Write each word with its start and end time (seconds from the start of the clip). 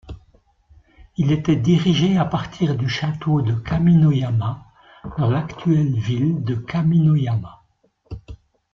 Il 1.17 1.31
était 1.31 1.55
dirigé 1.55 2.17
à 2.17 2.25
partir 2.25 2.75
du 2.75 2.89
château 2.89 3.43
de 3.43 3.53
Kaminoyama 3.53 4.65
dans 5.19 5.29
l'actuelle 5.29 5.93
ville 5.93 6.43
de 6.43 6.55
Kaminoyama. 6.55 7.61